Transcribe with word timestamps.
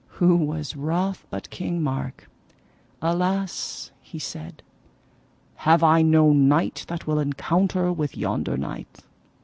Who 0.13 0.35
was 0.35 0.75
wroth 0.75 1.27
but 1.29 1.51
King 1.51 1.79
Mark! 1.83 2.27
Alas, 3.03 3.91
he 4.01 4.17
said, 4.17 4.63
have 5.57 5.83
I 5.83 6.01
no 6.01 6.33
knight 6.33 6.85
that 6.87 7.05
will 7.05 7.19
encounter 7.19 7.93
with 7.93 8.17
yonder 8.17 8.57
knight? 8.57 9.01